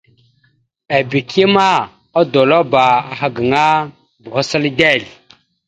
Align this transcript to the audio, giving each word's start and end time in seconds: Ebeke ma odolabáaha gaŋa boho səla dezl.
Ebeke 0.97 1.43
ma 1.55 1.67
odolabáaha 2.19 3.25
gaŋa 3.35 3.65
boho 4.21 4.41
səla 4.49 4.69
dezl. 4.79 5.05